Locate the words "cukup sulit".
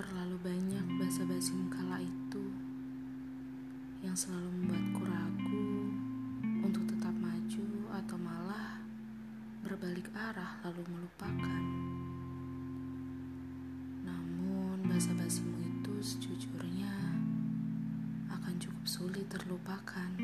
18.56-19.28